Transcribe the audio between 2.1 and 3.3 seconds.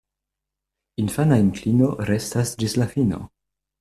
restas ĝis la fino.